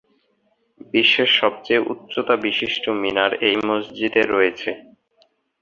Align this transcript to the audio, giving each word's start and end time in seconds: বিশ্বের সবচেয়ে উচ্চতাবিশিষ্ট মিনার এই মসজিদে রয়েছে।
বিশ্বের 0.93 1.29
সবচেয়ে 1.39 1.85
উচ্চতাবিশিষ্ট 1.91 2.83
মিনার 3.01 3.31
এই 3.47 3.57
মসজিদে 3.67 4.23
রয়েছে। 4.25 4.69